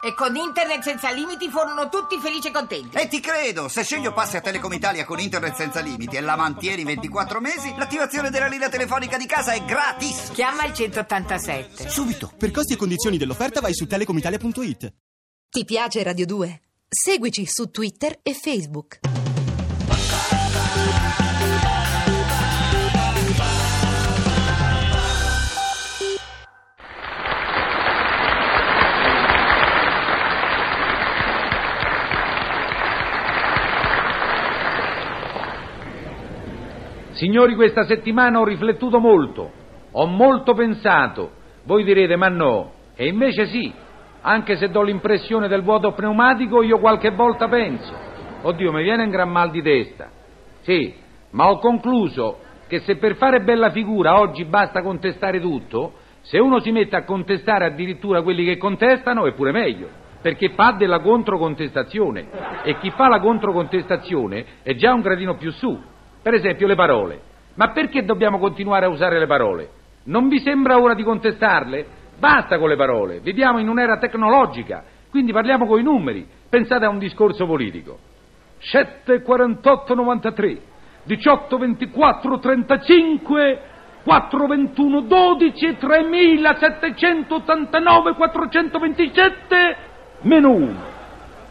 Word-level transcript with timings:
E 0.00 0.14
con 0.14 0.36
internet 0.36 0.82
senza 0.82 1.10
limiti 1.10 1.48
furono 1.50 1.88
tutti 1.88 2.18
felici 2.20 2.48
e 2.48 2.50
contenti. 2.52 2.96
E 2.96 3.08
ti 3.08 3.18
credo, 3.18 3.68
se 3.68 3.82
sceglio 3.82 4.12
passi 4.12 4.36
a 4.36 4.40
Telecom 4.40 4.72
Italia 4.72 5.04
con 5.04 5.18
internet 5.18 5.54
senza 5.56 5.80
limiti 5.80 6.16
e 6.16 6.20
la 6.20 6.36
mantieni 6.36 6.84
24 6.84 7.40
mesi, 7.40 7.74
l'attivazione 7.76 8.30
della 8.30 8.46
linea 8.46 8.68
telefonica 8.68 9.16
di 9.16 9.26
casa 9.26 9.52
è 9.52 9.64
gratis. 9.64 10.30
Chiama 10.32 10.64
il 10.64 10.72
187. 10.72 11.88
Subito. 11.88 12.32
Per 12.38 12.52
costi 12.52 12.74
e 12.74 12.76
condizioni 12.76 13.18
dell'offerta 13.18 13.60
vai 13.60 13.74
su 13.74 13.86
telecomitalia.it. 13.86 14.92
Ti 15.50 15.64
piace 15.64 16.02
Radio 16.04 16.26
2? 16.26 16.60
Seguici 16.88 17.44
su 17.46 17.70
Twitter 17.70 18.20
e 18.22 18.34
Facebook. 18.34 19.17
Signori, 37.18 37.56
questa 37.56 37.82
settimana 37.82 38.38
ho 38.38 38.44
riflettuto 38.44 39.00
molto, 39.00 39.50
ho 39.90 40.06
molto 40.06 40.54
pensato. 40.54 41.32
Voi 41.64 41.82
direte, 41.82 42.14
ma 42.14 42.28
no, 42.28 42.70
e 42.94 43.08
invece 43.08 43.46
sì, 43.46 43.72
anche 44.20 44.54
se 44.54 44.70
do 44.70 44.82
l'impressione 44.82 45.48
del 45.48 45.62
vuoto 45.62 45.90
pneumatico, 45.90 46.62
io 46.62 46.78
qualche 46.78 47.10
volta 47.10 47.48
penso. 47.48 47.92
Oddio, 48.42 48.70
mi 48.70 48.84
viene 48.84 49.02
un 49.02 49.10
gran 49.10 49.30
mal 49.30 49.50
di 49.50 49.60
testa. 49.62 50.10
Sì, 50.60 50.94
ma 51.30 51.50
ho 51.50 51.58
concluso 51.58 52.38
che 52.68 52.78
se 52.82 52.98
per 52.98 53.16
fare 53.16 53.40
bella 53.40 53.70
figura 53.70 54.20
oggi 54.20 54.44
basta 54.44 54.80
contestare 54.80 55.40
tutto, 55.40 55.94
se 56.20 56.38
uno 56.38 56.60
si 56.60 56.70
mette 56.70 56.94
a 56.94 57.02
contestare 57.02 57.64
addirittura 57.64 58.22
quelli 58.22 58.44
che 58.44 58.58
contestano 58.58 59.26
è 59.26 59.32
pure 59.32 59.50
meglio, 59.50 59.88
perché 60.22 60.50
fa 60.50 60.76
della 60.78 61.00
controcontestazione 61.00 62.28
e 62.62 62.78
chi 62.78 62.90
fa 62.90 63.08
la 63.08 63.18
controcontestazione 63.18 64.44
è 64.62 64.76
già 64.76 64.92
un 64.92 65.00
gradino 65.00 65.34
più 65.34 65.50
su. 65.50 65.96
Per 66.28 66.36
esempio 66.36 66.66
le 66.66 66.74
parole. 66.74 67.22
Ma 67.54 67.70
perché 67.70 68.04
dobbiamo 68.04 68.38
continuare 68.38 68.84
a 68.84 68.90
usare 68.90 69.18
le 69.18 69.26
parole? 69.26 69.70
Non 70.04 70.28
vi 70.28 70.40
sembra 70.40 70.78
ora 70.78 70.92
di 70.92 71.02
contestarle? 71.02 71.86
Basta 72.18 72.58
con 72.58 72.68
le 72.68 72.76
parole, 72.76 73.20
viviamo 73.20 73.60
in 73.60 73.68
un'era 73.70 73.96
tecnologica, 73.96 74.84
quindi 75.08 75.32
parliamo 75.32 75.64
con 75.64 75.80
i 75.80 75.82
numeri. 75.82 76.28
Pensate 76.50 76.84
a 76.84 76.90
un 76.90 76.98
discorso 76.98 77.46
politico. 77.46 77.98
7, 78.58 79.22
48, 79.22 79.94
93, 79.94 80.58
18, 81.04 81.56
24, 81.56 82.38
35, 82.38 83.60
4, 84.02 84.46
21, 84.46 85.00
12, 85.00 85.76
3789, 85.78 88.12
427, 88.12 89.76
meno 90.20 90.50
1. 90.50 90.76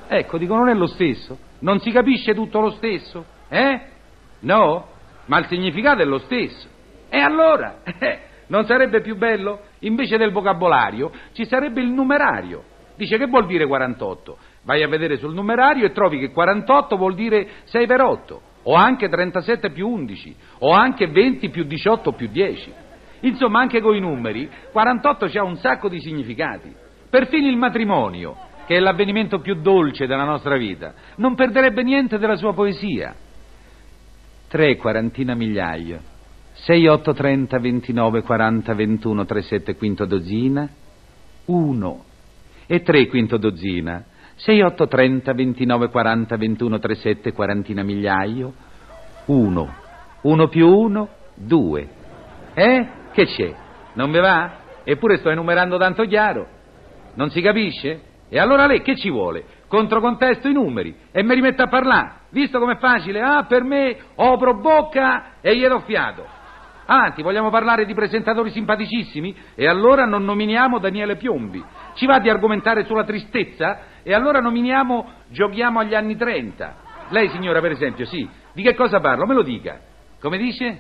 Ecco, 0.08 0.38
dico, 0.38 0.56
non 0.56 0.70
è 0.70 0.76
lo 0.76 0.86
stesso? 0.86 1.36
Non 1.62 1.80
si 1.80 1.90
capisce 1.90 2.36
tutto 2.36 2.60
lo 2.60 2.70
stesso? 2.70 3.26
Eh? 3.50 3.96
No? 4.42 4.88
Ma 5.26 5.40
il 5.40 5.48
significato 5.48 6.02
è 6.02 6.06
lo 6.06 6.20
stesso. 6.20 6.68
E 7.10 7.20
allora? 7.20 7.80
Eh, 8.00 8.20
non 8.48 8.66
sarebbe 8.66 9.02
più 9.02 9.18
bello? 9.18 9.60
Invece 9.80 10.18
del 10.18 10.32
vocabolario 10.32 11.12
ci 11.34 11.46
sarebbe 11.46 11.82
il 11.82 11.90
numerario. 11.90 12.64
Dice 12.96 13.18
che 13.18 13.28
vuol 13.28 13.46
dire 13.46 13.68
48? 13.68 14.38
Vai 14.64 14.84
a 14.84 14.88
vedere 14.88 15.18
sul 15.18 15.34
numerario 15.34 15.86
e 15.86 15.92
trovi 15.92 16.18
che 16.18 16.32
48 16.32 16.96
vuol 16.96 17.14
dire 17.14 17.48
6 17.66 17.86
per 17.86 18.02
8, 18.02 18.42
o 18.64 18.74
anche 18.74 19.10
37 19.10 19.72
più 19.72 19.88
11, 19.88 20.36
o 20.60 20.72
anche 20.72 21.08
20 21.08 21.50
più 21.50 21.64
18 21.64 22.14
più 22.14 22.28
10. 22.28 22.74
Insomma, 23.22 23.60
anche 23.60 23.82
con 23.82 23.96
i 23.96 24.00
numeri, 24.00 24.50
48 24.72 25.26
ha 25.26 25.44
un 25.44 25.58
sacco 25.58 25.90
di 25.90 26.00
significati. 26.00 26.74
Perfino 27.10 27.48
il 27.48 27.58
matrimonio, 27.58 28.36
che 28.66 28.76
è 28.76 28.80
l'avvenimento 28.80 29.40
più 29.40 29.62
dolce 29.62 30.08
della 30.08 30.26
nostra 30.26 30.58
vita, 30.58 30.94
non 31.16 31.36
perderebbe 31.36 31.84
niente 31.84 32.18
della 32.18 32.36
sua 32.36 32.54
poesia. 32.54 33.16
3 34.48 34.78
quarantina 34.78 35.36
migliaio, 35.36 36.00
6, 36.54 36.88
8, 36.88 37.14
30, 37.14 37.60
29, 37.60 38.22
40, 38.22 38.74
21, 38.74 39.26
3, 39.26 39.42
7 39.42 39.76
quinto 39.76 40.06
dozzina, 40.06 40.70
1 41.46 42.04
e 42.66 42.82
3 42.82 43.08
quinto 43.08 43.38
dozzina, 43.38 44.04
6, 44.36 44.62
8, 44.62 44.88
30, 44.88 45.34
29, 45.34 45.90
40, 45.90 46.38
21, 46.38 46.80
3, 46.80 46.96
7 46.96 47.32
quarantina 47.34 47.84
migliaio, 47.84 48.54
1, 49.26 49.74
1 50.22 50.48
più 50.48 50.68
1, 50.68 51.10
2. 51.36 51.90
Eh? 52.54 52.88
Che 53.12 53.26
c'è? 53.26 53.56
Non 53.94 54.12
vi 54.12 54.20
va? 54.20 54.60
Eppure 54.84 55.18
sto 55.18 55.30
enumerando 55.30 55.78
tanto 55.78 56.04
chiaro. 56.06 56.48
Non 57.16 57.30
si 57.32 57.42
capisce? 57.42 58.02
E 58.30 58.40
allora 58.40 58.66
lei 58.66 58.82
che 58.82 58.96
ci 58.96 59.10
vuole? 59.10 59.44
Controcontesto 59.68 60.48
i 60.48 60.54
numeri 60.54 60.96
e 61.12 61.24
mi 61.24 61.34
rimetto 61.34 61.64
a 61.64 61.68
parlare. 61.68 62.17
Visto 62.30 62.60
com'è 62.60 62.78
facile? 62.78 63.22
Ah, 63.22 63.44
per 63.44 63.64
me 63.64 63.98
opro 64.16 64.60
bocca 64.60 65.36
e 65.42 65.56
gli 65.56 65.66
do 65.66 65.80
fiato. 65.80 66.26
Avanti, 66.90 67.22
vogliamo 67.22 67.50
parlare 67.50 67.86
di 67.86 67.94
presentatori 67.94 68.50
simpaticissimi? 68.50 69.36
E 69.56 69.68
allora 69.68 70.06
non 70.06 70.24
nominiamo 70.24 70.80
Daniele 70.80 71.18
Piombi. 71.18 71.64
Ci 71.96 72.06
va 72.06 72.20
di 72.20 72.30
argomentare 72.30 72.86
sulla 72.86 73.04
tristezza? 73.04 73.80
E 74.04 74.14
allora 74.14 74.40
nominiamo 74.40 75.12
Giochiamo 75.30 75.80
agli 75.80 75.94
anni 75.94 76.16
30. 76.16 76.76
Lei, 77.10 77.30
signora, 77.30 77.60
per 77.60 77.72
esempio, 77.72 78.06
sì. 78.06 78.28
Di 78.54 78.64
che 78.64 78.74
cosa 78.74 79.02
parlo? 79.02 79.26
Me 79.26 79.34
lo 79.34 79.44
dica. 79.44 79.80
Come 80.22 80.38
dice? 80.38 80.78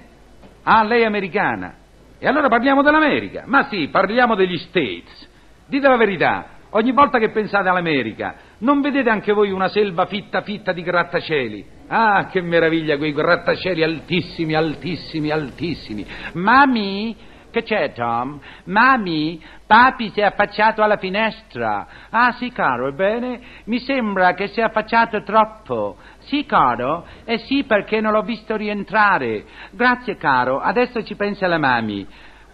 Ah, 0.64 0.84
lei 0.84 1.02
è 1.02 1.06
americana. 1.06 1.75
E 2.19 2.28
allora 2.28 2.47
parliamo 2.47 2.81
dell'America. 2.81 3.44
Ma 3.46 3.64
sì, 3.64 3.90
parliamo 3.90 4.35
degli 4.35 4.58
States. 4.58 5.29
Dite 5.68 5.88
la 5.88 5.97
verità. 5.97 6.46
Ogni 6.72 6.91
volta 6.91 7.19
che 7.19 7.29
pensate 7.29 7.69
all'America, 7.69 8.35
non 8.59 8.81
vedete 8.81 9.09
anche 9.09 9.34
voi 9.34 9.51
una 9.51 9.68
selva 9.68 10.06
fitta 10.06 10.41
fitta 10.41 10.72
di 10.72 10.81
grattacieli? 10.81 11.66
Ah, 11.90 12.28
che 12.28 12.41
meraviglia 12.41 12.97
quei 12.97 13.13
grattacieli 13.13 13.84
altissimi, 13.84 14.53
altissimi, 14.56 15.29
altissimi. 15.29 16.06
Mami, 16.34 17.16
che 17.51 17.63
c'è 17.63 17.94
Tom? 17.94 18.40
Mami, 18.66 19.41
papi 19.66 20.09
si 20.09 20.19
è 20.19 20.23
affacciato 20.23 20.81
alla 20.81 20.97
finestra. 20.97 21.88
Ah 22.09 22.34
sì, 22.34 22.51
caro, 22.51 22.88
ebbene, 22.88 23.40
mi 23.66 23.79
sembra 23.79 24.34
che 24.34 24.47
si 24.47 24.59
è 24.59 24.63
affacciato 24.63 25.23
troppo. 25.23 25.97
Sì, 26.19 26.46
caro? 26.46 27.06
Eh 27.23 27.38
sì, 27.40 27.63
perché 27.63 28.01
non 28.01 28.12
l'ho 28.12 28.23
visto 28.23 28.56
rientrare. 28.56 29.46
Grazie, 29.72 30.17
caro, 30.17 30.59
adesso 30.59 31.03
ci 31.03 31.16
pensa 31.16 31.47
la 31.47 31.57
mami. 31.57 32.06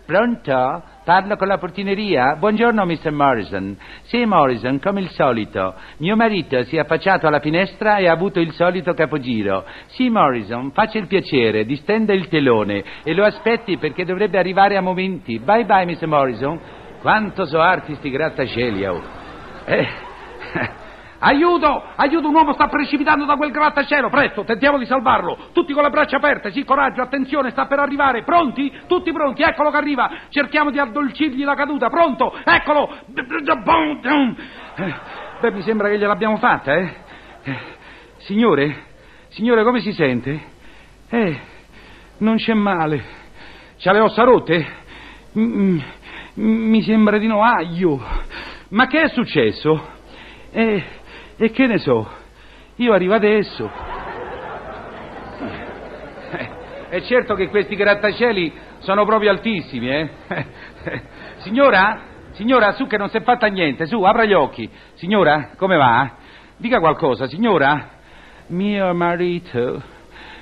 Pronto? 0.05 0.83
Parlo 1.05 1.37
con 1.37 1.47
la 1.47 1.57
portineria? 1.57 2.35
Buongiorno, 2.35 2.85
Mr. 2.85 3.11
Morrison. 3.11 3.77
Sì, 4.03 4.25
Morrison, 4.25 4.77
come 4.81 4.99
il 4.99 5.09
solito. 5.11 5.75
Mio 5.97 6.17
marito 6.17 6.61
si 6.63 6.75
è 6.75 6.79
affacciato 6.79 7.25
alla 7.25 7.39
finestra 7.39 7.97
e 7.97 8.07
ha 8.07 8.11
avuto 8.11 8.41
il 8.41 8.51
solito 8.51 8.93
capogiro. 8.93 9.63
Sì, 9.87 10.09
Morrison, 10.09 10.71
faccia 10.71 10.97
il 10.97 11.07
piacere, 11.07 11.63
distenda 11.63 12.11
il 12.11 12.27
telone 12.27 12.83
e 13.03 13.13
lo 13.13 13.23
aspetti 13.23 13.77
perché 13.77 14.03
dovrebbe 14.03 14.37
arrivare 14.37 14.75
a 14.75 14.81
momenti. 14.81 15.39
Bye 15.39 15.63
bye, 15.63 15.85
Mr. 15.85 16.07
Morrison. 16.07 16.59
Quanto 16.99 17.45
so 17.45 17.61
arti 17.61 17.95
sti 17.95 18.09
grattacieli, 18.09 18.85
oh. 18.85 19.01
Eh. 19.65 19.87
Aiuto! 21.25 21.83
Aiuto! 21.95 22.27
Un 22.27 22.35
uomo 22.35 22.51
sta 22.51 22.67
precipitando 22.67 23.23
da 23.23 23.35
quel 23.37 23.51
grattacielo! 23.51 24.09
Presto, 24.09 24.43
tentiamo 24.43 24.77
di 24.77 24.85
salvarlo! 24.85 25.51
Tutti 25.53 25.71
con 25.71 25.83
le 25.83 25.89
braccia 25.89 26.17
aperte! 26.17 26.51
Sì, 26.51 26.65
coraggio, 26.65 27.01
attenzione, 27.01 27.51
sta 27.51 27.65
per 27.65 27.79
arrivare! 27.79 28.23
Pronti? 28.23 28.69
Tutti 28.87 29.11
pronti! 29.13 29.41
Eccolo 29.41 29.71
che 29.71 29.77
arriva! 29.77 30.11
Cerchiamo 30.27 30.69
di 30.69 30.79
addolcirgli 30.79 31.45
la 31.45 31.55
caduta! 31.55 31.87
Pronto? 31.87 32.35
Eccolo! 32.43 32.97
Beh, 35.39 35.51
mi 35.51 35.61
sembra 35.61 35.87
che 35.87 35.97
gliel'abbiamo 35.97 36.35
fatta, 36.35 36.75
eh? 36.75 36.93
Signore? 38.17 38.91
Signore, 39.29 39.63
come 39.63 39.79
si 39.79 39.93
sente? 39.93 40.41
Eh, 41.09 41.39
non 42.17 42.35
c'è 42.35 42.53
male. 42.53 43.01
C'ha 43.77 43.93
le 43.93 43.99
ossa 43.99 44.23
rotte? 44.23 44.67
Mm, 45.37 45.79
mi 46.35 46.81
sembra 46.81 47.17
di 47.17 47.27
no. 47.27 47.41
Aglio! 47.43 48.01
Ma 48.69 48.87
che 48.87 49.03
è 49.03 49.07
successo? 49.07 49.91
Eh, 50.51 50.83
e 51.37 51.51
che 51.51 51.67
ne 51.67 51.77
so? 51.77 52.07
Io 52.77 52.93
arrivo 52.93 53.13
adesso. 53.13 53.69
È 56.89 57.01
certo 57.01 57.33
che 57.35 57.49
questi 57.49 57.75
grattacieli 57.75 58.53
sono 58.79 59.05
proprio 59.05 59.31
altissimi, 59.31 59.89
eh? 59.89 60.09
Signora? 61.37 62.11
Signora, 62.33 62.73
su 62.73 62.87
che 62.87 62.97
non 62.97 63.09
si 63.09 63.17
è 63.17 63.21
fatta 63.21 63.47
niente, 63.47 63.85
su, 63.85 64.01
apra 64.01 64.25
gli 64.25 64.33
occhi. 64.33 64.69
Signora, 64.93 65.51
come 65.55 65.75
va? 65.75 66.11
Dica 66.57 66.79
qualcosa, 66.79 67.27
signora. 67.27 67.89
Mio 68.47 68.93
marito. 68.93 69.81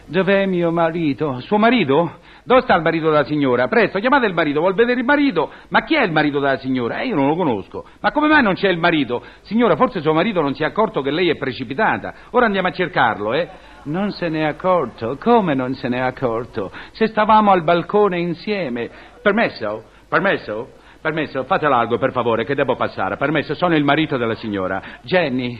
Dov'è 0.05 0.45
mio 0.45 0.71
marito? 0.71 1.39
Suo 1.41 1.57
marito? 1.57 2.19
Dove 2.43 2.61
sta 2.61 2.75
il 2.75 2.81
marito 2.81 3.09
della 3.09 3.23
signora? 3.23 3.67
Presto, 3.67 3.99
chiamate 3.99 4.25
il 4.25 4.33
marito, 4.33 4.59
vuol 4.59 4.73
vedere 4.73 4.99
il 4.99 5.05
marito? 5.05 5.51
Ma 5.69 5.83
chi 5.83 5.95
è 5.95 6.03
il 6.03 6.11
marito 6.11 6.39
della 6.39 6.57
signora? 6.57 7.01
Eh, 7.01 7.07
io 7.07 7.15
non 7.15 7.27
lo 7.27 7.35
conosco. 7.35 7.85
Ma 7.99 8.11
come 8.11 8.27
mai 8.27 8.43
non 8.43 8.53
c'è 8.53 8.69
il 8.69 8.77
marito? 8.77 9.23
Signora, 9.41 9.75
forse 9.75 10.01
suo 10.01 10.13
marito 10.13 10.41
non 10.41 10.53
si 10.53 10.63
è 10.63 10.65
accorto 10.65 11.01
che 11.01 11.11
lei 11.11 11.29
è 11.29 11.35
precipitata. 11.35 12.13
Ora 12.31 12.45
andiamo 12.45 12.67
a 12.67 12.71
cercarlo, 12.71 13.33
eh? 13.33 13.47
Non 13.83 14.11
se 14.11 14.29
n'è 14.29 14.43
accorto? 14.43 15.17
Come 15.19 15.53
non 15.53 15.73
se 15.73 15.87
n'è 15.87 15.99
accorto? 15.99 16.71
Se 16.91 17.07
stavamo 17.07 17.51
al 17.51 17.63
balcone 17.63 18.19
insieme. 18.19 18.89
Permesso? 19.21 19.83
Permesso? 20.07 20.79
permesso, 21.01 21.43
fate 21.45 21.67
largo 21.67 21.97
per 21.97 22.11
favore, 22.11 22.45
che 22.45 22.53
devo 22.53 22.75
passare. 22.75 23.17
Permesso, 23.17 23.55
sono 23.55 23.75
il 23.75 23.83
marito 23.83 24.17
della 24.17 24.35
signora. 24.35 24.81
Jenny, 25.01 25.59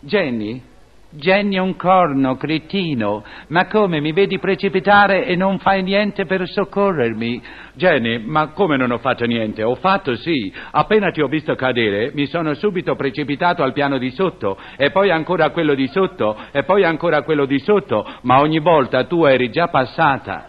Jenny, 0.00 0.62
È 1.08 1.58
un 1.58 1.76
corno, 1.76 2.36
cretino. 2.36 3.22
Ma 3.48 3.66
come, 3.66 4.00
mi 4.00 4.12
vedi 4.12 4.40
precipitare 4.40 5.24
e 5.24 5.36
non 5.36 5.58
fai 5.60 5.82
niente 5.82 6.26
per 6.26 6.48
soccorrermi? 6.48 7.40
Jenny, 7.74 8.18
ma 8.18 8.48
come 8.48 8.76
non 8.76 8.90
ho 8.90 8.98
fatto 8.98 9.24
niente? 9.24 9.62
Ho 9.62 9.76
fatto 9.76 10.16
sì. 10.16 10.52
Appena 10.72 11.10
ti 11.10 11.22
ho 11.22 11.28
visto 11.28 11.54
cadere, 11.54 12.10
mi 12.12 12.26
sono 12.26 12.54
subito 12.54 12.96
precipitato 12.96 13.62
al 13.62 13.72
piano 13.72 13.98
di 13.98 14.10
sotto, 14.10 14.58
e 14.76 14.90
poi 14.90 15.10
ancora 15.10 15.46
a 15.46 15.50
quello 15.50 15.74
di 15.74 15.86
sotto, 15.86 16.36
e 16.50 16.64
poi 16.64 16.82
ancora 16.84 17.18
a 17.18 17.22
quello 17.22 17.46
di 17.46 17.60
sotto, 17.60 18.04
ma 18.22 18.40
ogni 18.40 18.58
volta 18.58 19.04
tu 19.04 19.24
eri 19.24 19.48
già 19.50 19.68
passata. 19.68 20.46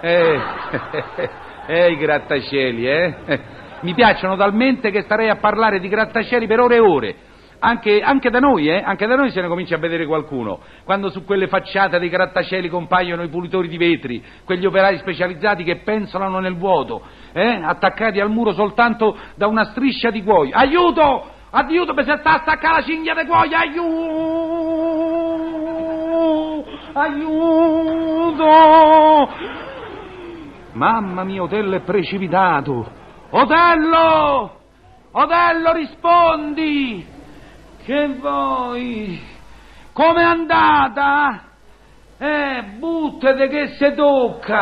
Eh, 0.00 0.40
eh, 1.66 1.90
i 1.92 1.96
grattacieli, 1.96 2.88
eh? 2.88 3.14
Mi 3.80 3.94
piacciono 3.94 4.36
talmente 4.36 4.90
che 4.90 5.02
starei 5.02 5.28
a 5.28 5.36
parlare 5.36 5.78
di 5.78 5.88
grattacieli 5.88 6.48
per 6.48 6.58
ore 6.58 6.74
e 6.74 6.80
ore. 6.80 7.16
Anche, 7.60 8.00
anche 8.00 8.30
da 8.30 8.38
noi, 8.38 8.68
eh? 8.68 8.80
Anche 8.80 9.06
da 9.06 9.16
noi 9.16 9.30
se 9.30 9.40
ne 9.40 9.48
comincia 9.48 9.74
a 9.74 9.78
vedere 9.78 10.06
qualcuno. 10.06 10.60
Quando 10.84 11.10
su 11.10 11.24
quelle 11.24 11.48
facciate 11.48 11.98
dei 11.98 12.08
grattacieli 12.08 12.68
compaiono 12.68 13.22
i 13.22 13.28
pulitori 13.28 13.66
di 13.66 13.76
vetri, 13.76 14.22
quegli 14.44 14.64
operai 14.64 14.98
specializzati 14.98 15.64
che 15.64 15.78
pensolano 15.78 16.38
nel 16.38 16.56
vuoto, 16.56 17.02
eh? 17.32 17.60
Attaccati 17.62 18.20
al 18.20 18.30
muro 18.30 18.52
soltanto 18.52 19.16
da 19.34 19.48
una 19.48 19.64
striscia 19.64 20.10
di 20.10 20.22
cuoio. 20.22 20.54
Aiuto! 20.54 21.36
Aiuto, 21.50 21.94
mi 21.94 22.04
si 22.04 22.14
sta 22.18 22.34
a 22.34 22.40
staccare 22.40 22.74
la 22.76 22.82
cinghia 22.82 23.14
di 23.14 23.26
cuoio! 23.26 23.56
Aiuto! 23.56 24.98
Aiuto! 26.92 28.46
Mamma 30.72 31.24
mia, 31.24 31.42
Otello 31.42 31.74
è 31.74 31.80
precipitato! 31.80 32.88
Otello! 33.30 34.60
Otello, 35.10 35.72
rispondi! 35.72 37.16
Che 37.88 38.06
vuoi? 38.20 39.18
Com'è 39.94 40.22
andata? 40.22 41.52
Eh, 42.18 42.62
buttate 42.76 43.48
che 43.48 43.68
se 43.78 43.94
tocca! 43.94 44.58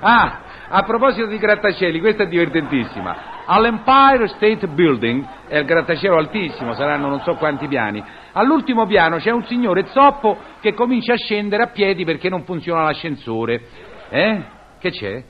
Ah, 0.00 0.40
a 0.70 0.82
proposito 0.82 1.28
di 1.28 1.38
grattacieli, 1.38 2.00
questa 2.00 2.24
è 2.24 2.26
divertentissima. 2.26 3.44
All'Empire 3.44 4.26
State 4.26 4.66
Building, 4.66 5.24
è 5.46 5.58
il 5.58 5.66
grattacielo 5.66 6.16
altissimo, 6.16 6.72
saranno 6.74 7.06
non 7.06 7.20
so 7.20 7.36
quanti 7.36 7.68
piani, 7.68 8.02
all'ultimo 8.32 8.86
piano 8.86 9.18
c'è 9.18 9.30
un 9.30 9.44
signore 9.44 9.86
zoppo 9.86 10.36
che 10.60 10.74
comincia 10.74 11.12
a 11.12 11.16
scendere 11.16 11.62
a 11.62 11.68
piedi 11.68 12.04
perché 12.04 12.28
non 12.28 12.42
funziona 12.42 12.82
l'ascensore. 12.82 13.62
Eh? 14.08 14.42
Che 14.80 14.90
c'è? 14.90 15.22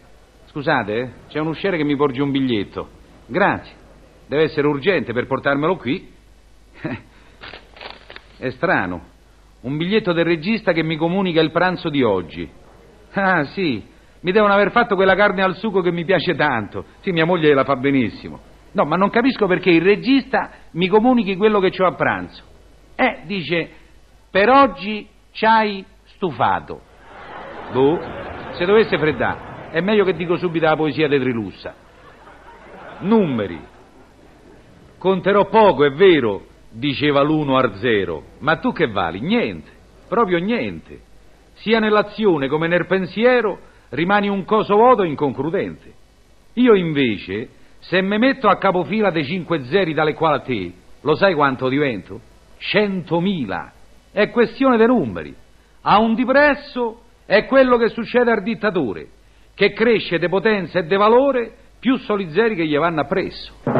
Scusate, 0.47 1.13
c'è 1.29 1.41
un 1.41 1.49
usciere 1.49 1.77
che 1.77 1.85
mi 1.85 1.95
porge 1.95 2.23
un 2.23 2.31
biglietto. 2.31 2.89
Grazie. 3.27 3.80
Deve 4.31 4.45
essere 4.45 4.69
urgente 4.69 5.13
per 5.13 5.27
portarmelo 5.27 5.75
qui. 5.75 6.09
È 8.39 8.51
strano. 8.51 9.07
Un 9.63 9.77
biglietto 9.77 10.13
del 10.13 10.25
regista 10.25 10.71
che 10.71 10.85
mi 10.85 10.95
comunica 10.95 11.41
il 11.41 11.51
pranzo 11.51 11.89
di 11.89 12.05
oggi. 12.05 12.49
Ah, 13.15 13.43
sì. 13.47 13.85
Mi 14.21 14.31
devono 14.31 14.53
aver 14.53 14.71
fatto 14.71 14.95
quella 14.95 15.17
carne 15.17 15.43
al 15.43 15.57
sugo 15.57 15.81
che 15.81 15.91
mi 15.91 16.05
piace 16.05 16.37
tanto. 16.37 16.85
Sì, 17.01 17.11
mia 17.11 17.25
moglie 17.25 17.53
la 17.53 17.65
fa 17.65 17.75
benissimo. 17.75 18.39
No, 18.71 18.85
ma 18.85 18.95
non 18.95 19.11
capisco 19.11 19.49
perché 19.49 19.71
il 19.71 19.83
regista 19.83 20.51
mi 20.75 20.87
comunichi 20.87 21.35
quello 21.35 21.59
che 21.59 21.73
ho 21.83 21.87
a 21.89 21.95
pranzo. 21.95 22.45
Eh, 22.95 23.23
dice, 23.25 23.69
per 24.31 24.49
oggi 24.49 25.09
c'hai 25.33 25.85
stufato. 26.05 26.81
Boh, 27.73 27.99
se 28.53 28.65
dovesse 28.65 28.97
freddare, 28.97 29.71
è 29.73 29.81
meglio 29.81 30.05
che 30.05 30.15
dico 30.15 30.37
subito 30.37 30.67
la 30.67 30.77
poesia 30.77 31.09
di 31.09 31.19
Trilussa. 31.19 31.75
Numeri. 33.01 33.79
Conterò 35.01 35.47
poco, 35.47 35.87
è 35.87 35.93
vero, 35.93 36.43
diceva 36.69 37.23
l'uno 37.23 37.57
Arzero, 37.57 38.23
ma 38.41 38.57
tu 38.57 38.71
che 38.71 38.87
vali? 38.87 39.21
Niente, 39.21 39.71
proprio 40.07 40.37
niente. 40.37 41.01
Sia 41.55 41.79
nell'azione 41.79 42.49
come 42.49 42.69
nel 42.69 42.85
pensiero 42.85 43.61
rimani 43.89 44.29
un 44.29 44.45
coso 44.45 44.75
vuoto 44.75 45.03
e 45.03 45.09
inconcludente. 45.09 45.91
Io 46.53 46.75
invece, 46.75 47.49
se 47.79 48.03
mi 48.03 48.19
metto 48.19 48.47
a 48.49 48.59
capofila 48.59 49.11
dei 49.11 49.25
cinque 49.25 49.65
zeri 49.65 49.95
dalle 49.95 50.13
quali 50.13 50.37
a 50.37 50.41
te, 50.41 50.73
lo 51.01 51.15
sai 51.15 51.33
quanto 51.33 51.71
divento? 51.71 52.21
Centomila. 52.59 53.73
È 54.13 54.29
questione 54.29 54.77
dei 54.77 54.87
numeri. 54.87 55.35
A 55.81 55.99
un 55.99 56.15
dipresso 56.15 57.05
è 57.25 57.47
quello 57.47 57.79
che 57.79 57.89
succede 57.89 58.33
al 58.33 58.43
dittatore, 58.43 59.09
che 59.55 59.73
cresce 59.73 60.19
di 60.19 60.29
potenza 60.29 60.79
e 60.79 60.87
di 60.87 60.97
valore 60.97 61.55
più 61.79 61.97
soli 61.97 62.31
zeri 62.33 62.55
che 62.55 62.67
gli 62.67 62.77
vanno 62.77 63.01
appresso. 63.01 63.80